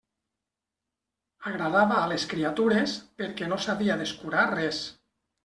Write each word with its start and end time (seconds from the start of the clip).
Agradava 1.49 1.97
a 1.97 2.07
les 2.13 2.25
criatures, 2.31 2.97
perquè 3.21 3.51
no 3.53 3.61
s'havia 3.67 4.01
d'escurar 4.03 4.49
res. 4.57 4.83